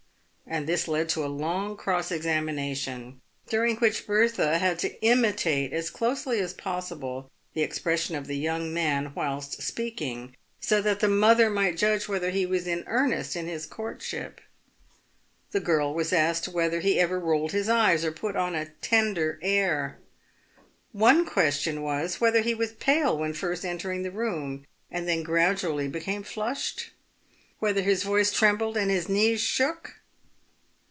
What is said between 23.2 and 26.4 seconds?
first entering the room, and then gradually became